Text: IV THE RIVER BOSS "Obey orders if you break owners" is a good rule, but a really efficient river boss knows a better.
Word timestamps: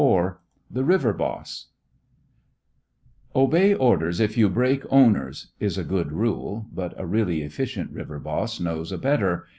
IV 0.03 0.31
THE 0.71 0.83
RIVER 0.83 1.13
BOSS 1.13 1.67
"Obey 3.35 3.75
orders 3.75 4.19
if 4.19 4.35
you 4.35 4.49
break 4.49 4.81
owners" 4.89 5.51
is 5.59 5.77
a 5.77 5.83
good 5.83 6.11
rule, 6.11 6.65
but 6.73 6.99
a 6.99 7.05
really 7.05 7.43
efficient 7.43 7.91
river 7.91 8.17
boss 8.17 8.59
knows 8.59 8.91
a 8.91 8.97
better. 8.97 9.45